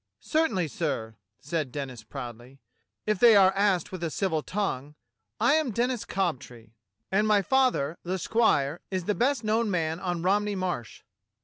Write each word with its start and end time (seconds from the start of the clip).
"Certainly, 0.25 0.67
sir," 0.69 1.15
said 1.39 1.71
Denis 1.71 2.01
proudly, 2.01 2.57
"if 3.05 3.19
they 3.19 3.35
are 3.35 3.53
asked 3.53 3.91
with 3.91 4.03
a 4.03 4.09
civil 4.09 4.41
tongue. 4.41 4.95
I 5.39 5.53
am 5.53 5.69
Denis 5.69 6.05
Cobtree, 6.05 6.71
and 7.11 7.25
25 7.27 7.27
26 7.27 7.27
DOCTOR 7.27 7.27
SYN 7.27 7.27
my 7.27 7.41
father, 7.43 7.97
the 8.01 8.17
squire, 8.17 8.79
is 8.89 9.03
the 9.05 9.13
best 9.13 9.43
known 9.43 9.69
man 9.69 9.99
on 9.99 10.23
Romney 10.23 10.55
Marsh." 10.55 11.03